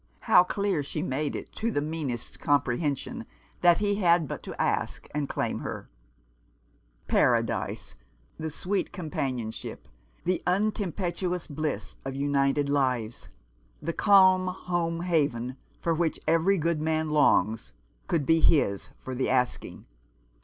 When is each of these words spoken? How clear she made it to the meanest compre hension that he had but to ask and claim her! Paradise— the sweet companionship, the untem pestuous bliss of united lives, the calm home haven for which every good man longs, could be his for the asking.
How 0.21 0.43
clear 0.43 0.81
she 0.81 1.03
made 1.03 1.35
it 1.35 1.51
to 1.57 1.69
the 1.69 1.79
meanest 1.79 2.39
compre 2.39 2.81
hension 2.81 3.23
that 3.61 3.77
he 3.77 3.93
had 4.01 4.27
but 4.27 4.41
to 4.41 4.59
ask 4.59 5.07
and 5.13 5.29
claim 5.29 5.59
her! 5.59 5.89
Paradise— 7.07 7.93
the 8.39 8.49
sweet 8.49 8.91
companionship, 8.91 9.87
the 10.25 10.41
untem 10.47 10.91
pestuous 10.91 11.45
bliss 11.47 11.97
of 12.03 12.15
united 12.15 12.67
lives, 12.67 13.27
the 13.79 13.93
calm 13.93 14.47
home 14.47 15.01
haven 15.01 15.55
for 15.79 15.93
which 15.93 16.19
every 16.27 16.57
good 16.57 16.81
man 16.81 17.11
longs, 17.11 17.71
could 18.07 18.25
be 18.25 18.39
his 18.39 18.89
for 19.03 19.13
the 19.13 19.29
asking. 19.29 19.85